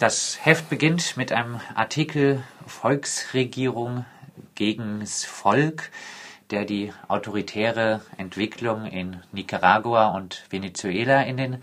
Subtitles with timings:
[0.00, 4.06] Das Heft beginnt mit einem Artikel Volksregierung
[4.54, 5.90] gegens Volk,
[6.50, 11.62] der die autoritäre Entwicklung in Nicaragua und Venezuela in den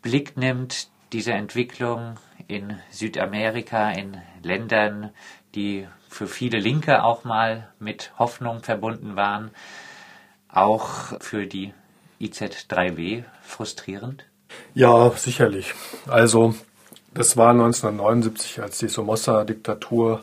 [0.00, 0.88] Blick nimmt.
[1.12, 2.16] Diese Entwicklung
[2.48, 5.10] in Südamerika, in Ländern,
[5.54, 9.50] die für viele Linke auch mal mit Hoffnung verbunden waren,
[10.48, 11.74] auch für die
[12.22, 14.24] IZ3W frustrierend?
[14.72, 15.74] Ja, sicherlich.
[16.06, 16.54] Also
[17.14, 20.22] das war 1979, als die Somoza-Diktatur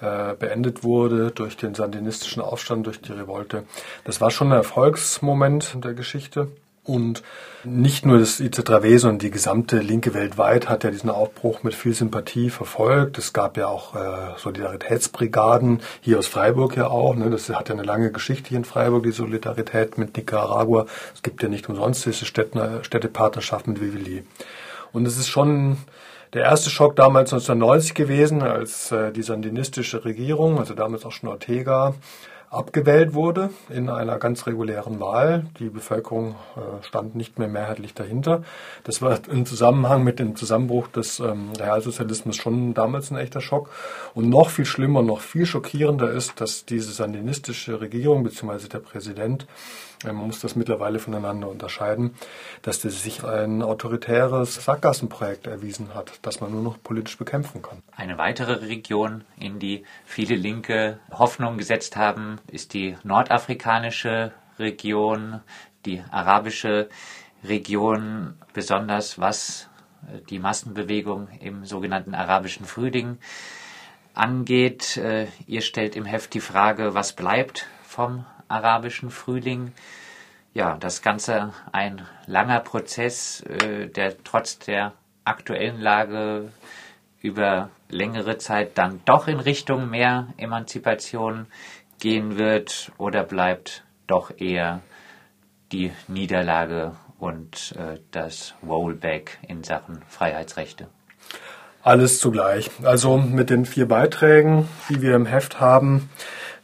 [0.00, 3.64] äh, beendet wurde durch den sandinistischen Aufstand, durch die Revolte.
[4.04, 6.48] Das war schon ein Erfolgsmoment der Geschichte.
[6.84, 7.22] Und
[7.64, 11.92] nicht nur das IC3W, sondern die gesamte Linke weltweit hat ja diesen Aufbruch mit viel
[11.92, 13.18] Sympathie verfolgt.
[13.18, 17.14] Es gab ja auch äh, Solidaritätsbrigaden, hier aus Freiburg ja auch.
[17.14, 17.28] Ne?
[17.28, 20.86] Das hat ja eine lange Geschichte hier in Freiburg, die Solidarität mit Nicaragua.
[21.14, 24.24] Es gibt ja nicht umsonst diese Städte, Städtepartnerschaft mit Vivili.
[24.92, 25.76] Und es ist schon
[26.32, 31.28] der erste Schock damals 1990 gewesen, als äh, die sandinistische Regierung, also damals auch schon
[31.28, 31.94] Ortega,
[32.50, 35.46] abgewählt wurde in einer ganz regulären Wahl.
[35.58, 38.42] Die Bevölkerung äh, stand nicht mehr mehrheitlich dahinter.
[38.84, 43.70] Das war im Zusammenhang mit dem Zusammenbruch des ähm, Realsozialismus schon damals ein echter Schock.
[44.14, 48.68] Und noch viel schlimmer, noch viel schockierender ist, dass diese sandinistische Regierung bzw.
[48.68, 49.46] der Präsident
[50.04, 52.14] man muss das mittlerweile voneinander unterscheiden,
[52.62, 57.82] dass das sich ein autoritäres Sackgassenprojekt erwiesen hat, das man nur noch politisch bekämpfen kann.
[57.96, 65.40] Eine weitere Region, in die viele Linke Hoffnung gesetzt haben, ist die nordafrikanische Region,
[65.84, 66.88] die arabische
[67.44, 69.68] Region, besonders was
[70.30, 73.18] die Massenbewegung im sogenannten arabischen Frühling
[74.14, 74.96] angeht.
[74.96, 79.72] Äh, ihr stellt im Heft die Frage, was bleibt vom arabischen Frühling.
[80.54, 84.92] Ja, das Ganze ein langer Prozess, äh, der trotz der
[85.24, 86.50] aktuellen Lage
[87.20, 91.46] über längere Zeit dann doch in Richtung mehr Emanzipation
[92.00, 94.80] gehen wird oder bleibt doch eher
[95.72, 100.88] die Niederlage und äh, das Rollback in Sachen Freiheitsrechte?
[101.82, 102.70] Alles zugleich.
[102.82, 106.10] Also mit den vier Beiträgen, die wir im Heft haben,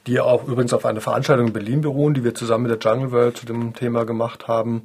[0.06, 3.12] die auch übrigens auf einer Veranstaltung in Berlin beruhen, die wir zusammen mit der Jungle
[3.12, 4.82] World zu dem Thema gemacht haben.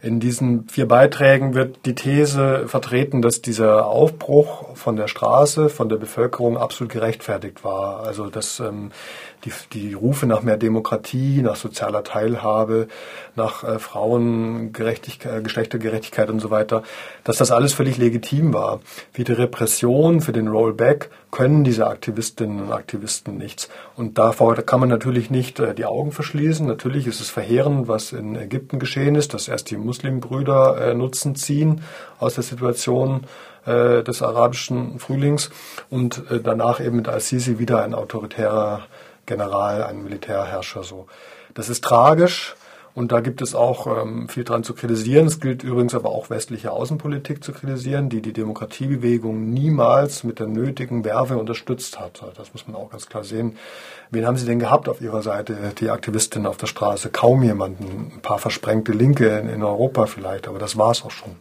[0.00, 5.88] In diesen vier Beiträgen wird die These vertreten, dass dieser Aufbruch von der Straße, von
[5.88, 8.00] der Bevölkerung absolut gerechtfertigt war.
[8.04, 8.90] Also dass ähm,
[9.44, 12.88] die, die Rufe nach mehr Demokratie, nach sozialer Teilhabe,
[13.36, 16.82] nach äh, Frauengerechtigkeit, äh, Geschlechtergerechtigkeit und so weiter,
[17.24, 18.80] dass das alles völlig legitim war.
[19.12, 23.68] Wie die Repression, für den Rollback können diese Aktivistinnen und Aktivisten nichts.
[23.96, 26.66] Und davor kann man natürlich nicht äh, die Augen verschließen.
[26.66, 31.34] Natürlich ist es verheerend, was in Ägypten geschehen ist, dass erst die Muslimbrüder äh, Nutzen
[31.34, 31.82] ziehen
[32.18, 33.26] aus der Situation
[33.66, 35.50] äh, des arabischen Frühlings
[35.90, 38.82] und äh, danach eben mit Al-Sisi wieder ein autoritärer
[39.26, 41.06] General, ein Militärherrscher so.
[41.54, 42.54] Das ist tragisch
[42.94, 45.26] und da gibt es auch ähm, viel dran zu kritisieren.
[45.26, 50.46] Es gilt übrigens aber auch westliche Außenpolitik zu kritisieren, die die Demokratiebewegung niemals mit der
[50.46, 52.24] nötigen Werbe unterstützt hat.
[52.36, 53.58] Das muss man auch ganz klar sehen.
[54.10, 57.10] Wen haben Sie denn gehabt auf Ihrer Seite, die Aktivistinnen auf der Straße?
[57.10, 58.12] Kaum jemanden.
[58.14, 61.34] Ein paar versprengte Linke in, in Europa vielleicht, aber das war es auch schon.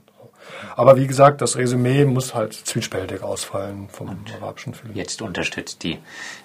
[0.75, 4.93] Aber wie gesagt, das Resümee muss halt zwiespältig ausfallen vom Und arabischen Film.
[4.93, 5.99] Jetzt unterstützt die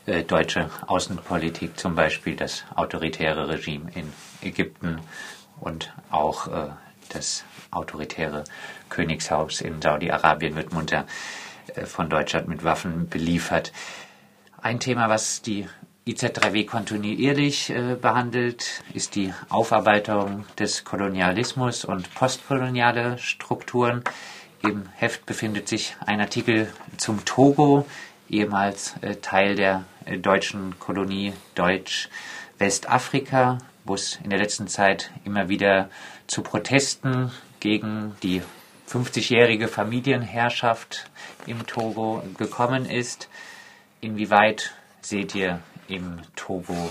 [0.07, 5.01] äh, deutsche Außenpolitik zum Beispiel das autoritäre Regime in Ägypten
[5.61, 6.69] und auch äh,
[7.11, 8.45] das autoritäre
[8.89, 11.07] Königshaus in Saudi-Arabien wird munter
[11.75, 13.73] äh, von Deutschland mit Waffen beliefert.
[14.61, 15.69] Ein Thema, was die
[16.09, 24.03] IZ3W kontinuierlich äh, behandelt, ist die Aufarbeitung des Kolonialismus und postkoloniale Strukturen.
[24.63, 27.85] Im Heft befindet sich ein Artikel zum Togo,
[28.31, 35.51] ehemals äh, Teil der äh, deutschen Kolonie Deutsch-Westafrika, wo es in der letzten Zeit immer
[35.51, 35.91] wieder
[36.27, 38.41] zu Protesten gegen die
[38.89, 41.11] 50-jährige Familienherrschaft
[41.47, 43.29] im Togo gekommen ist.
[44.01, 44.73] Inwieweit
[45.03, 46.91] seht ihr im Togo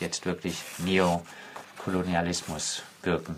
[0.00, 3.36] jetzt wirklich Neokolonialismus wirken?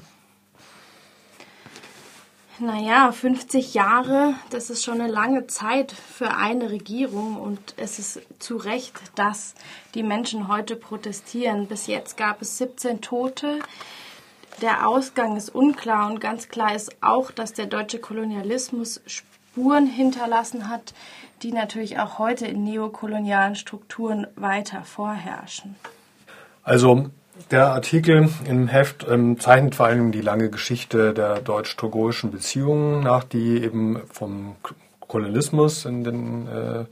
[2.58, 8.22] Naja, 50 Jahre, das ist schon eine lange Zeit für eine Regierung und es ist
[8.38, 9.54] zu Recht, dass
[9.94, 11.66] die Menschen heute protestieren.
[11.66, 13.58] Bis jetzt gab es 17 Tote.
[14.62, 19.02] Der Ausgang ist unklar und ganz klar ist auch, dass der deutsche Kolonialismus
[19.56, 20.92] Spuren hinterlassen hat,
[21.42, 25.76] die natürlich auch heute in neokolonialen Strukturen weiter vorherrschen.
[26.62, 27.06] Also
[27.50, 33.24] der Artikel im Heft ähm, zeichnet vor allem die lange Geschichte der deutsch-togolischen Beziehungen nach,
[33.24, 34.56] die eben vom
[35.08, 36.84] Kolonialismus in den äh,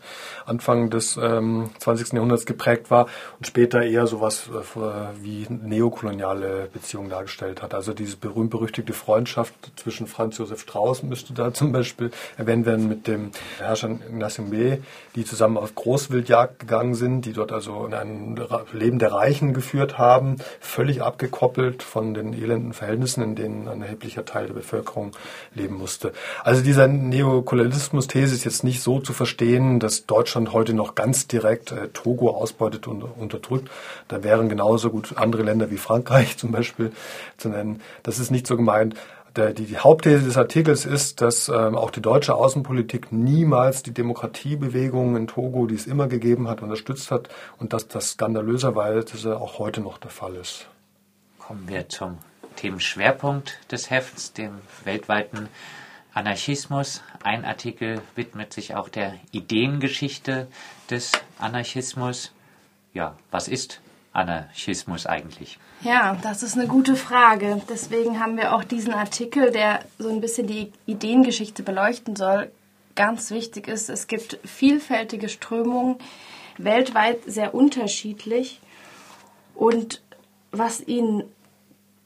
[0.46, 2.12] Anfang des ähm, 20.
[2.12, 3.06] Jahrhunderts geprägt war
[3.38, 4.80] und später eher sowas äh,
[5.22, 7.74] wie neokoloniale Beziehungen dargestellt hat.
[7.74, 13.06] Also diese berühmt-berüchtigte Freundschaft zwischen Franz Josef Strauß müsste da zum Beispiel erwähnt werden mit
[13.06, 13.88] dem Herrscher
[14.50, 14.78] B.,
[15.14, 18.40] die zusammen auf Großwildjagd gegangen sind, die dort also in ein
[18.72, 24.24] Leben der Reichen geführt haben, völlig abgekoppelt von den elenden Verhältnissen, in denen ein erheblicher
[24.24, 25.12] Teil der Bevölkerung
[25.54, 26.12] leben musste.
[26.42, 31.26] Also dieser Neokolonialismus These ist jetzt nicht so zu verstehen, dass Deutschland heute noch ganz
[31.26, 33.70] direkt äh, Togo ausbeutet und unterdrückt.
[34.08, 36.92] Da wären genauso gut andere Länder wie Frankreich zum Beispiel
[37.36, 37.80] zu nennen.
[38.02, 38.94] Das ist nicht so gemeint.
[39.36, 43.92] Der, die, die, Hauptthese des Artikels ist, dass ähm, auch die deutsche Außenpolitik niemals die
[43.92, 47.28] Demokratiebewegung in Togo, die es immer gegeben hat, unterstützt hat
[47.58, 50.68] und dass das skandalöserweise auch heute noch der Fall ist.
[51.40, 52.18] Kommen wir zum
[52.54, 54.52] Themenschwerpunkt des Hefts, dem
[54.84, 55.48] weltweiten
[56.14, 57.02] Anarchismus.
[57.22, 60.46] Ein Artikel widmet sich auch der Ideengeschichte
[60.88, 62.32] des Anarchismus.
[62.92, 63.80] Ja, was ist
[64.12, 65.58] Anarchismus eigentlich?
[65.82, 67.60] Ja, das ist eine gute Frage.
[67.68, 72.50] Deswegen haben wir auch diesen Artikel, der so ein bisschen die Ideengeschichte beleuchten soll.
[72.94, 75.96] Ganz wichtig ist, es gibt vielfältige Strömungen,
[76.58, 78.60] weltweit sehr unterschiedlich.
[79.56, 80.00] Und
[80.52, 81.24] was ihnen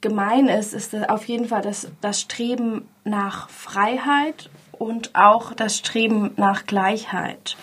[0.00, 6.32] gemein ist, ist auf jeden Fall das, das Streben nach Freiheit und auch das Streben
[6.36, 7.56] nach Gleichheit.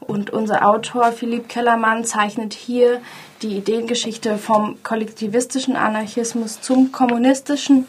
[0.00, 3.00] Und unser Autor Philipp Kellermann zeichnet hier
[3.42, 7.86] die Ideengeschichte vom kollektivistischen Anarchismus zum kommunistischen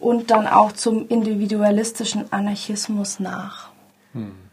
[0.00, 3.70] und dann auch zum individualistischen Anarchismus nach.
[4.12, 4.43] Hm.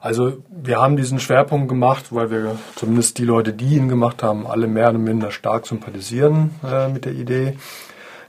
[0.00, 4.46] Also wir haben diesen Schwerpunkt gemacht, weil wir zumindest die Leute, die ihn gemacht haben,
[4.46, 7.56] alle mehr oder minder stark sympathisieren äh, mit der Idee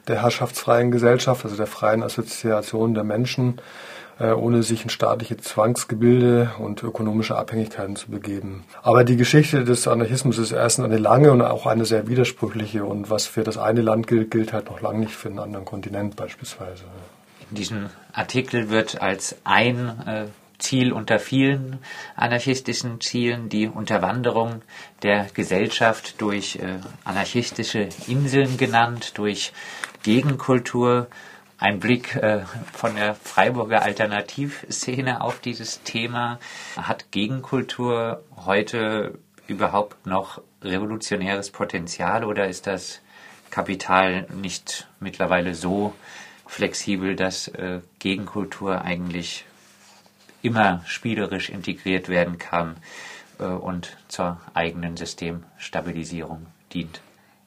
[0.08, 3.62] der herrschaftsfreien Gesellschaft, also der freien Assoziation der Menschen,
[4.20, 8.66] äh, ohne sich in staatliche Zwangsgebilde und ökonomische Abhängigkeiten zu begeben.
[8.82, 13.10] Aber die Geschichte des Anarchismus ist erstens eine lange und auch eine sehr widersprüchliche und
[13.10, 16.16] was für das eine Land gilt, gilt halt noch lange nicht für einen anderen Kontinent
[16.16, 16.84] beispielsweise.
[17.52, 20.26] In diesem Artikel wird als ein äh,
[20.60, 21.80] Ziel unter vielen
[22.16, 24.62] anarchistischen Zielen, die Unterwanderung
[25.04, 29.54] der Gesellschaft durch äh, anarchistische Inseln genannt, durch
[30.04, 31.08] Gegenkultur,
[31.58, 32.42] ein Blick äh,
[32.72, 36.40] von der Freiburger Alternativszene auf dieses Thema.
[36.78, 39.18] Hat Gegenkultur heute
[39.48, 43.02] überhaupt noch revolutionäres Potenzial oder ist das
[43.50, 45.94] Kapital nicht mittlerweile so
[46.46, 49.46] flexibel, dass äh, Gegenkultur eigentlich
[50.42, 52.78] immer spielerisch integriert werden kann
[53.40, 57.02] äh, und zur eigenen Systemstabilisierung dient.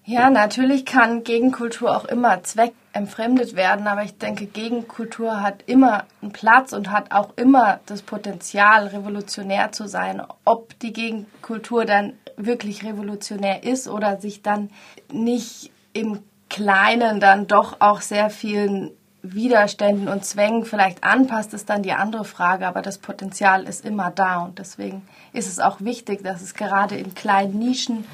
[0.05, 6.33] Ja, natürlich kann Gegenkultur auch immer zweckentfremdet werden, aber ich denke, Gegenkultur hat immer einen
[6.33, 10.21] Platz und hat auch immer das Potenzial, revolutionär zu sein.
[10.44, 14.71] Ob die Gegenkultur dann wirklich revolutionär ist oder sich dann
[15.12, 16.19] nicht im
[16.50, 18.91] Kleinen dann doch auch sehr vielen
[19.23, 22.67] Widerständen und Zwängen vielleicht anpasst, ist dann die andere Frage.
[22.67, 25.03] Aber das Potenzial ist immer da und deswegen
[25.33, 28.05] ist es auch wichtig, dass es gerade in kleinen Nischen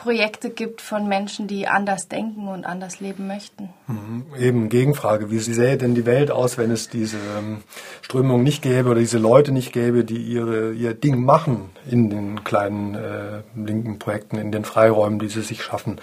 [0.00, 3.68] Projekte gibt von Menschen, die anders denken und anders leben möchten.
[3.86, 4.24] Mhm.
[4.38, 7.58] Eben Gegenfrage, wie sähe denn die Welt aus, wenn es diese ähm,
[8.00, 12.44] Strömung nicht gäbe oder diese Leute nicht gäbe, die ihre, ihr Ding machen in den
[12.44, 16.00] kleinen äh, linken Projekten, in den Freiräumen, die sie sich schaffen.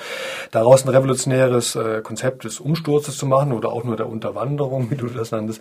[0.51, 4.95] Daraus ein revolutionäres äh, Konzept des Umsturzes zu machen oder auch nur der Unterwanderung, wie
[4.95, 5.59] du das nanntest,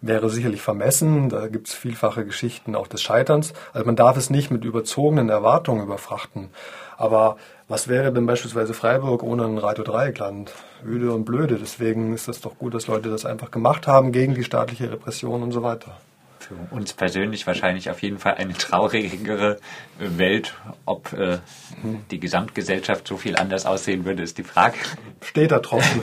[0.00, 1.28] wäre sicherlich vermessen.
[1.28, 3.52] Da gibt es vielfache Geschichten auch des Scheiterns.
[3.72, 6.50] Also man darf es nicht mit überzogenen Erwartungen überfrachten.
[6.96, 7.36] Aber
[7.68, 10.52] was wäre denn beispielsweise Freiburg ohne ein Radio Dreieckland?
[10.84, 11.56] Öde und blöde.
[11.56, 15.42] Deswegen ist es doch gut, dass Leute das einfach gemacht haben gegen die staatliche Repression
[15.42, 15.96] und so weiter.
[16.38, 19.58] Für uns persönlich wahrscheinlich auf jeden Fall eine traurigere
[19.98, 20.54] Welt.
[20.84, 21.38] Ob äh,
[21.82, 22.04] hm.
[22.10, 24.76] die Gesamtgesellschaft so viel anders aussehen würde, ist die Frage.
[25.22, 26.02] Steht da trotzdem.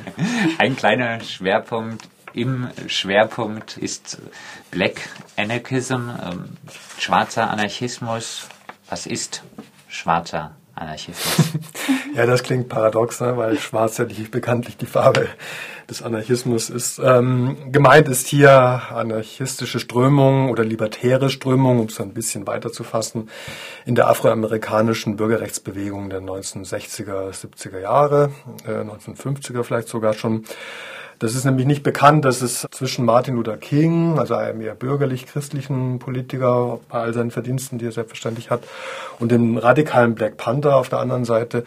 [0.58, 4.20] Ein kleiner Schwerpunkt im Schwerpunkt ist
[4.70, 6.56] Black Anarchism, ähm,
[6.98, 8.48] schwarzer Anarchismus.
[8.90, 9.42] Was ist
[9.96, 11.52] schwarzer Anarchismus?
[12.14, 13.36] ja, das klingt paradox, ne?
[13.36, 15.26] weil schwarz ja nicht bekanntlich die Farbe
[15.88, 16.98] des Anarchismus ist.
[16.98, 18.50] Ähm, gemeint ist hier
[18.90, 23.30] anarchistische Strömung oder libertäre Strömung, um es ein bisschen weiter zu fassen,
[23.84, 28.32] in der afroamerikanischen Bürgerrechtsbewegung der 1960er, 70er Jahre,
[28.66, 30.44] äh, 1950er vielleicht sogar schon.
[31.18, 35.98] Das ist nämlich nicht bekannt, dass es zwischen Martin Luther King, also einem eher bürgerlich-christlichen
[35.98, 38.64] Politiker, bei all seinen Verdiensten, die er selbstverständlich hat,
[39.18, 41.64] und dem radikalen Black Panther auf der anderen Seite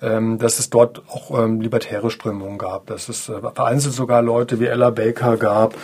[0.00, 4.60] ähm, dass es dort auch ähm, libertäre Strömungen gab, dass es äh, vereinzelt sogar Leute
[4.60, 5.74] wie Ella Baker gab,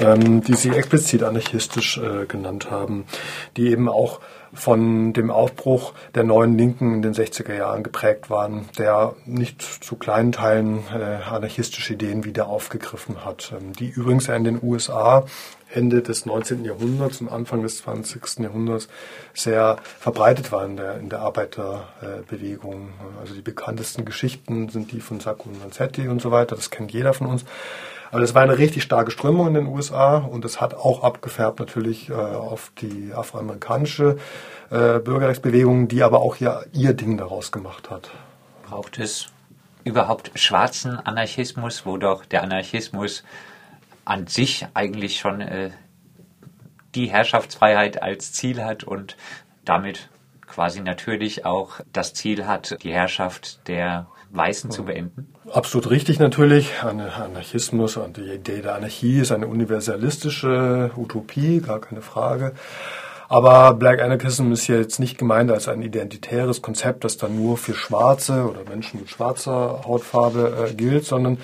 [0.00, 3.04] ähm, die sie explizit anarchistisch äh, genannt haben,
[3.56, 4.20] die eben auch
[4.54, 9.96] von dem Aufbruch der neuen Linken in den 60er Jahren geprägt waren, der nicht zu
[9.96, 15.24] kleinen Teilen äh, anarchistische Ideen wieder aufgegriffen hat, ähm, die übrigens in den USA
[15.74, 16.64] Ende des 19.
[16.64, 18.38] Jahrhunderts und Anfang des 20.
[18.38, 18.88] Jahrhunderts
[19.32, 22.90] sehr verbreitet waren in der, in der Arbeiterbewegung.
[23.20, 26.92] Also die bekanntesten Geschichten sind die von Sacco und Vanzetti und so weiter, das kennt
[26.92, 27.44] jeder von uns.
[28.14, 31.58] Aber das war eine richtig starke Strömung in den USA und das hat auch abgefärbt
[31.58, 34.18] natürlich äh, auf die afroamerikanische
[34.70, 38.12] äh, Bürgerrechtsbewegung, die aber auch ja ihr Ding daraus gemacht hat.
[38.68, 39.32] Braucht es
[39.82, 43.24] überhaupt schwarzen Anarchismus, wo doch der Anarchismus
[44.04, 45.70] an sich eigentlich schon äh,
[46.94, 49.16] die Herrschaftsfreiheit als Ziel hat und
[49.64, 50.08] damit
[50.46, 55.32] quasi natürlich auch das Ziel hat, die Herrschaft der Weißen zu beenden?
[55.52, 56.82] Absolut richtig natürlich.
[56.82, 62.52] Anarchismus und die Idee der Anarchie ist eine universalistische Utopie, gar keine Frage.
[63.28, 67.56] Aber Black Anarchism ist hier jetzt nicht gemeint als ein identitäres Konzept, das dann nur
[67.56, 71.38] für Schwarze oder Menschen mit schwarzer Hautfarbe äh, gilt, sondern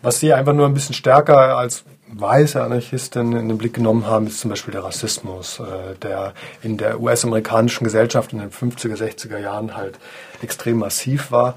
[0.00, 4.26] was sie einfach nur ein bisschen stärker als weiße Anarchisten in den Blick genommen haben,
[4.26, 9.38] ist zum Beispiel der Rassismus, äh, der in der US-amerikanischen Gesellschaft in den 50er, 60er
[9.38, 9.98] Jahren halt
[10.40, 11.56] extrem massiv war.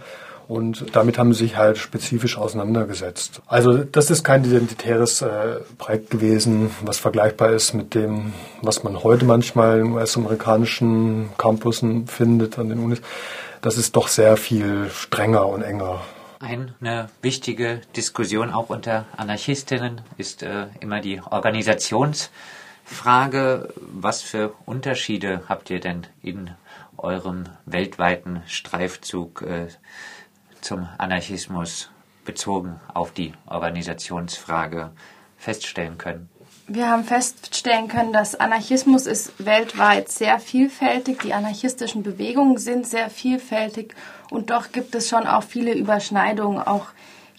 [0.51, 3.41] Und damit haben sie sich halt spezifisch auseinandergesetzt.
[3.47, 9.01] Also das ist kein identitäres äh, Projekt gewesen, was vergleichbar ist mit dem, was man
[9.01, 13.01] heute manchmal in US-amerikanischen Campussen findet an den Unis.
[13.61, 16.01] Das ist doch sehr viel strenger und enger.
[16.41, 23.73] Eine wichtige Diskussion auch unter Anarchistinnen ist äh, immer die Organisationsfrage.
[23.93, 26.49] Was für Unterschiede habt ihr denn in
[26.97, 29.67] eurem weltweiten Streifzug äh,
[30.61, 31.89] zum Anarchismus
[32.25, 34.91] bezogen auf die Organisationsfrage
[35.37, 36.29] feststellen können?
[36.67, 41.19] Wir haben feststellen können, dass Anarchismus ist weltweit sehr vielfältig.
[41.23, 43.95] Die anarchistischen Bewegungen sind sehr vielfältig
[44.29, 46.87] und doch gibt es schon auch viele Überschneidungen, auch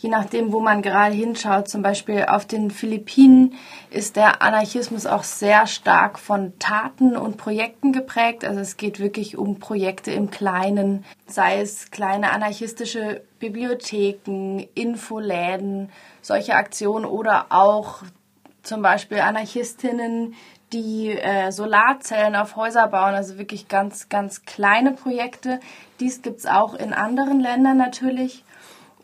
[0.02, 1.68] je nachdem, wo man gerade hinschaut.
[1.68, 3.54] Zum Beispiel auf den Philippinen
[3.88, 8.44] ist der Anarchismus auch sehr stark von Taten und Projekten geprägt.
[8.44, 15.90] Also es geht wirklich um Projekte im Kleinen, sei es kleine anarchistische Bibliotheken, Infoläden,
[16.21, 18.02] solche Aktionen oder auch
[18.64, 20.35] zum Beispiel Anarchistinnen,
[20.73, 25.61] die äh, Solarzellen auf Häuser bauen, also wirklich ganz, ganz kleine Projekte.
[26.00, 28.42] Dies gibt es auch in anderen Ländern natürlich.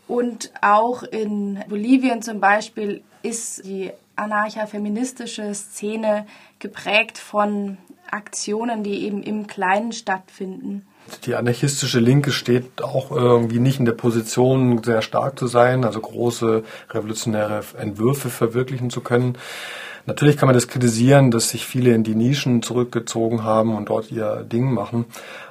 [0.08, 6.26] Und auch in Bolivien zum Beispiel ist die anarcha-feministische Szene
[6.58, 7.76] geprägt von
[8.10, 10.86] Aktionen, die eben im Kleinen stattfinden.
[11.24, 16.00] Die anarchistische Linke steht auch irgendwie nicht in der Position, sehr stark zu sein, also
[16.00, 19.36] große revolutionäre Entwürfe verwirklichen zu können.
[20.08, 24.10] Natürlich kann man das kritisieren, dass sich viele in die Nischen zurückgezogen haben und dort
[24.10, 25.04] ihr Ding machen.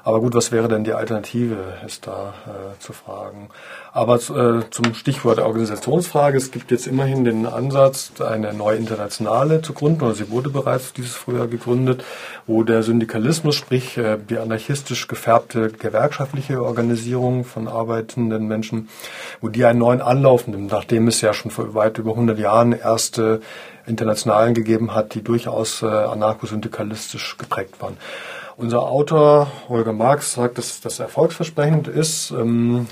[0.03, 3.49] Aber gut, was wäre denn die Alternative, ist da äh, zu fragen.
[3.93, 9.73] Aber äh, zum Stichwort Organisationsfrage, es gibt jetzt immerhin den Ansatz, eine neue Internationale zu
[9.73, 12.03] gründen, oder sie wurde bereits dieses Frühjahr gegründet,
[12.47, 18.89] wo der Syndikalismus, sprich äh, die anarchistisch gefärbte gewerkschaftliche Organisierung von arbeitenden Menschen,
[19.39, 22.71] wo die einen neuen Anlauf nimmt, nachdem es ja schon vor weit über 100 Jahren
[22.71, 23.41] erste
[23.87, 27.97] Internationalen gegeben hat, die durchaus äh, anarchosyndikalistisch geprägt waren.
[28.57, 32.87] Unser Autor Holger Marx sagt, dass das erfolgsversprechend ist, ähm,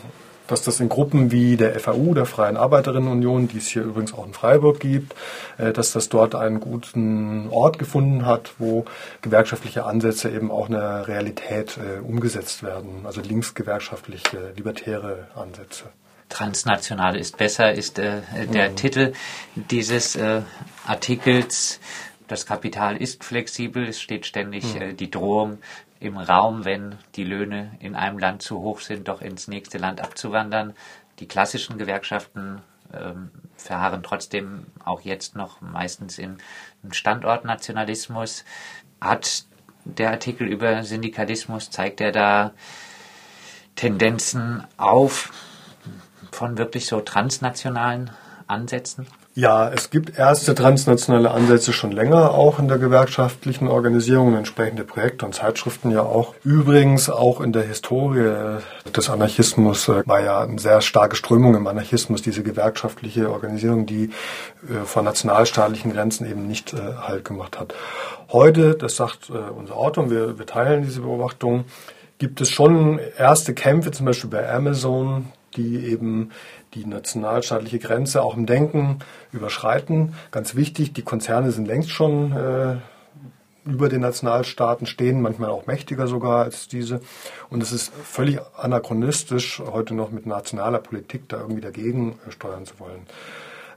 [0.48, 4.26] dass das in Gruppen wie der FAU, der Freien Arbeiterinnenunion, die es hier übrigens auch
[4.26, 5.16] in Freiburg gibt,
[5.58, 8.86] äh, dass das dort einen guten Ort gefunden hat, wo
[9.22, 15.86] gewerkschaftliche Ansätze eben auch in der Realität äh, umgesetzt werden, also linksgewerkschaftliche, libertäre Ansätze.
[16.30, 18.76] Transnational ist besser, ist äh, der mhm.
[18.76, 19.14] Titel
[19.56, 20.42] dieses äh,
[20.86, 21.80] Artikels.
[22.28, 24.82] Das Kapital ist flexibel, es steht ständig mhm.
[24.82, 25.60] äh, die Drohung
[26.00, 30.02] im Raum, wenn die Löhne in einem Land zu hoch sind, doch ins nächste Land
[30.02, 30.74] abzuwandern.
[31.20, 32.62] Die klassischen Gewerkschaften
[32.94, 36.38] ähm, verharren trotzdem auch jetzt noch meistens im
[36.92, 38.44] Standortnationalismus.
[39.00, 39.46] Hat
[39.86, 42.54] der Artikel über Syndikalismus, zeigt er da
[43.76, 45.32] Tendenzen auf,
[46.32, 48.12] von wirklich so transnationalen
[48.48, 49.08] Ansätzen?
[49.38, 55.26] Ja, es gibt erste transnationale Ansätze schon länger, auch in der gewerkschaftlichen Organisierung, entsprechende Projekte
[55.26, 56.36] und Zeitschriften ja auch.
[56.46, 58.62] Übrigens auch in der Historie
[58.96, 64.06] des Anarchismus äh, war ja eine sehr starke Strömung im Anarchismus, diese gewerkschaftliche Organisierung, die
[64.70, 67.74] äh, von nationalstaatlichen Grenzen eben nicht äh, Halt gemacht hat.
[68.32, 71.66] Heute, das sagt unser Autor, wir, wir teilen diese Beobachtung,
[72.18, 76.32] gibt es schon erste Kämpfe, zum Beispiel bei Amazon, die eben
[76.74, 79.00] die nationalstaatliche Grenze auch im Denken
[79.32, 80.14] überschreiten.
[80.32, 82.76] Ganz wichtig, die Konzerne sind längst schon äh,
[83.66, 87.02] über den Nationalstaaten stehen, manchmal auch mächtiger sogar als diese.
[87.50, 92.66] Und es ist völlig anachronistisch, heute noch mit nationaler Politik da irgendwie dagegen äh, steuern
[92.66, 93.08] zu wollen.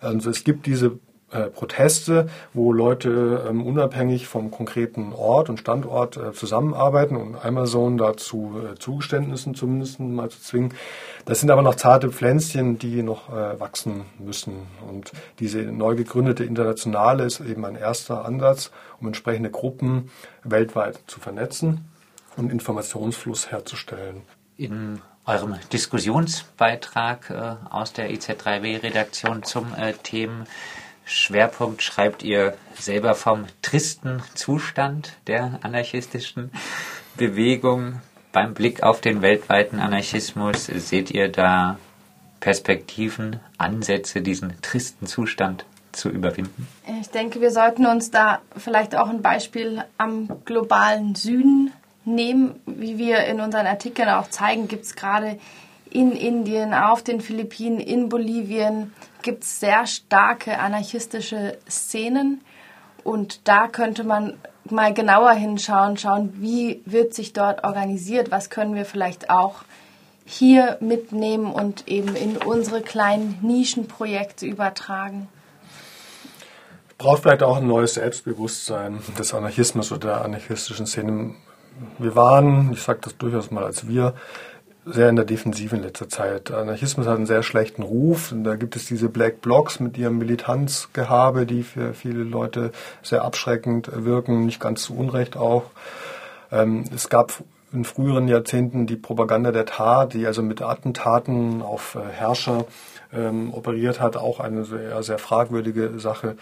[0.00, 0.98] Also es gibt diese
[1.30, 7.98] äh, Proteste, wo Leute ähm, unabhängig vom konkreten Ort und Standort äh, zusammenarbeiten und Amazon
[7.98, 10.72] dazu äh, Zugeständnissen zumindest mal zu zwingen.
[11.26, 14.68] Das sind aber noch zarte Pflänzchen, die noch äh, wachsen müssen.
[14.88, 20.10] Und diese neu gegründete Internationale ist eben ein erster Ansatz, um entsprechende Gruppen
[20.44, 21.90] weltweit zu vernetzen
[22.38, 24.22] und Informationsfluss herzustellen.
[24.56, 30.46] In eurem Diskussionsbeitrag äh, aus der IZ3W-Redaktion zum Themen
[31.08, 36.52] Schwerpunkt schreibt ihr selber vom tristen Zustand der anarchistischen
[37.16, 38.00] Bewegung.
[38.30, 41.78] Beim Blick auf den weltweiten Anarchismus seht ihr da
[42.40, 46.68] Perspektiven, Ansätze, diesen tristen Zustand zu überwinden?
[47.00, 51.72] Ich denke, wir sollten uns da vielleicht auch ein Beispiel am globalen Süden
[52.04, 52.60] nehmen.
[52.66, 55.38] Wie wir in unseren Artikeln auch zeigen, gibt es gerade
[55.90, 58.92] in Indien, auf den Philippinen, in Bolivien
[59.22, 62.42] gibt es sehr starke anarchistische Szenen.
[63.04, 64.34] Und da könnte man
[64.70, 69.62] mal genauer hinschauen, schauen, wie wird sich dort organisiert, was können wir vielleicht auch
[70.24, 75.28] hier mitnehmen und eben in unsere kleinen Nischenprojekte übertragen.
[76.98, 81.34] Braucht vielleicht auch ein neues Selbstbewusstsein des Anarchismus oder der anarchistischen Szene.
[81.98, 84.14] Wir waren, ich sage das durchaus mal als wir,
[84.90, 86.50] sehr in der Defensive in letzter Zeit.
[86.50, 88.34] Anarchismus hat einen sehr schlechten Ruf.
[88.36, 93.90] Da gibt es diese Black Blocs mit ihrem Militanzgehabe, die für viele Leute sehr abschreckend
[93.92, 95.64] wirken, nicht ganz zu Unrecht auch.
[96.50, 97.32] Ähm, es gab
[97.72, 102.64] in früheren Jahrzehnten die Propaganda der Tat, die also mit Attentaten auf äh, Herrscher
[103.12, 106.36] ähm, operiert hat, auch eine sehr, sehr fragwürdige Sache.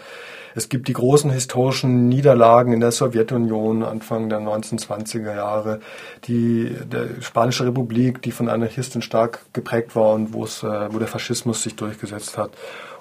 [0.55, 5.79] Es gibt die großen historischen Niederlagen in der Sowjetunion Anfang der 1920er Jahre,
[6.25, 10.99] die der Spanische Republik, die von Anarchisten stark geprägt war und wo es, äh, wo
[10.99, 12.51] der Faschismus sich durchgesetzt hat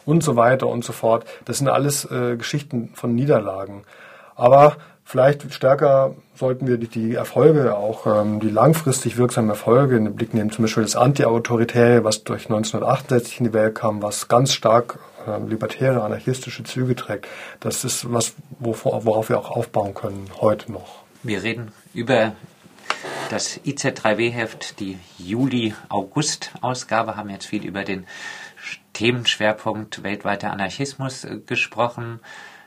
[0.05, 1.25] und so weiter und so fort.
[1.45, 3.83] Das sind alles äh, Geschichten von Niederlagen.
[4.35, 4.77] Aber
[5.09, 10.35] Vielleicht stärker sollten wir die Erfolge, auch ähm, die langfristig wirksamen Erfolge in den Blick
[10.35, 10.51] nehmen.
[10.51, 15.39] Zum Beispiel das Anti-Autoritäre, was durch 1968 in die Welt kam, was ganz stark äh,
[15.39, 17.29] libertäre, anarchistische Züge trägt.
[17.61, 21.05] Das ist was, worauf wir auch aufbauen können, heute noch.
[21.23, 22.33] Wir reden über
[23.31, 28.09] das IZ3W-Heft, die Juli-August-Ausgabe, haben jetzt viel über den
[28.93, 32.19] Themenschwerpunkt weltweiter Anarchismus äh, gesprochen.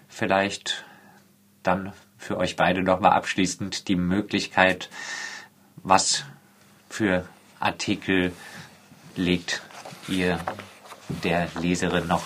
[0.07, 0.85] Vielleicht
[1.63, 4.89] dann für euch beide nochmal abschließend die Möglichkeit,
[5.77, 6.25] was
[6.89, 7.25] für
[7.59, 8.33] Artikel
[9.15, 9.61] legt
[10.07, 10.39] ihr
[11.23, 12.25] der Leserin noch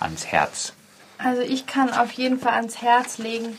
[0.00, 0.72] ans Herz?
[1.18, 3.58] Also ich kann auf jeden Fall ans Herz legen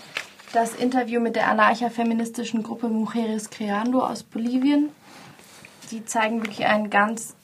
[0.51, 4.89] das Interview mit der anarcha-feministischen Gruppe Mujeres Creando aus Bolivien.
[5.91, 7.35] Die zeigen wirklich einen ganz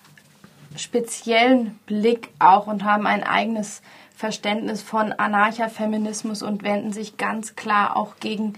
[0.76, 3.82] speziellen Blick auch und haben ein eigenes
[4.18, 8.54] Verständnis von Anarcha-Feminismus und wenden sich ganz klar auch gegen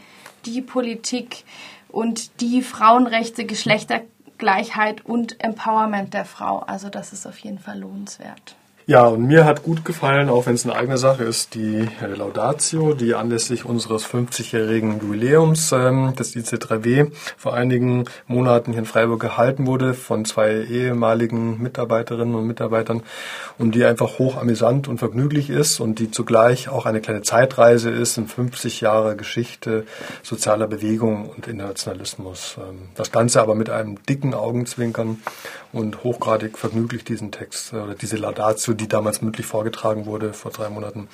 [0.45, 1.43] die Politik
[1.89, 6.60] und die Frauenrechte, Geschlechtergleichheit und Empowerment der Frau.
[6.60, 8.56] Also das ist auf jeden Fall lohnenswert.
[8.89, 12.08] Ja, und mir hat gut gefallen, auch wenn es eine eigene Sache ist, die äh,
[12.08, 19.19] Laudatio, die anlässlich unseres 50-jährigen Jubiläums ähm, des IC3W vor einigen Monaten hier in Freiburg
[19.19, 23.04] gehalten wurde von zwei ehemaligen Mitarbeiterinnen und Mitarbeitern
[23.60, 27.91] und die einfach hoch amüsant und vergnüglich ist und die zugleich auch eine kleine Zeitreise
[27.91, 29.86] ist in 50 Jahre Geschichte
[30.23, 32.58] sozialer Bewegung und Internationalismus.
[32.58, 35.19] Ähm, das Ganze aber mit einem dicken Augenzwinkern
[35.73, 40.52] und hochgradig vergnüglich diesen Text äh, oder diese Laudatio, die damals mündlich vorgetragen wurde vor
[40.52, 41.08] drei Monaten,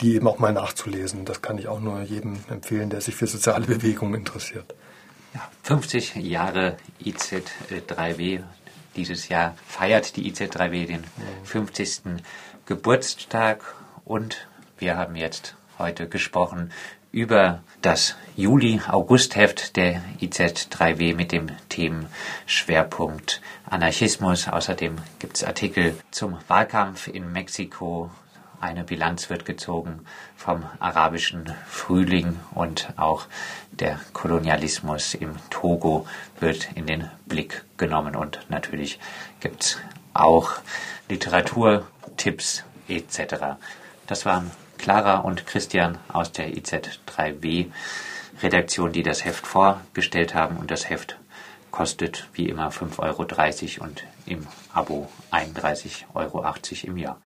[0.00, 1.24] die eben auch mal nachzulesen.
[1.24, 4.74] Das kann ich auch nur jedem empfehlen, der sich für soziale Bewegungen interessiert.
[5.34, 8.42] Ja, 50 Jahre IZ3W.
[8.96, 11.04] Dieses Jahr feiert die IZ3W den
[11.44, 12.22] 50.
[12.66, 13.62] Geburtstag
[14.04, 16.72] und wir haben jetzt heute gesprochen
[17.18, 24.46] über das Juli-August-Heft der IZ3W mit dem Themenschwerpunkt Anarchismus.
[24.46, 28.12] Außerdem gibt es Artikel zum Wahlkampf in Mexiko.
[28.60, 30.04] Eine Bilanz wird gezogen
[30.36, 33.26] vom arabischen Frühling und auch
[33.72, 36.06] der Kolonialismus im Togo
[36.38, 38.14] wird in den Blick genommen.
[38.14, 39.00] Und natürlich
[39.40, 39.78] gibt es
[40.14, 40.52] auch
[41.08, 43.56] Literaturtipps etc.
[44.06, 47.66] Das waren Clara und Christian aus der IZ3W
[48.42, 51.18] Redaktion, die das Heft vorgestellt haben und das Heft
[51.70, 56.44] kostet wie immer 5,30 Euro und im Abo 31,80 Euro
[56.84, 57.16] im Jahr.